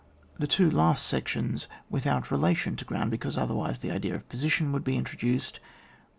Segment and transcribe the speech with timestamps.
[0.39, 4.83] The two last sections without relation to ground, because otherwise the idea of position would
[4.83, 5.59] be introduced.